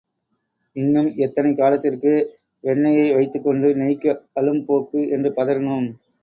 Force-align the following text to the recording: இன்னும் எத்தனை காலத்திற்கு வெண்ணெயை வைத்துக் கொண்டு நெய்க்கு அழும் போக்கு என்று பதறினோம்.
இன்னும் 0.75 1.09
எத்தனை 1.17 1.51
காலத்திற்கு 1.53 2.13
வெண்ணெயை 2.63 3.05
வைத்துக் 3.13 3.43
கொண்டு 3.43 3.69
நெய்க்கு 3.75 4.09
அழும் 4.33 4.63
போக்கு 4.65 5.01
என்று 5.09 5.31
பதறினோம். 5.37 5.87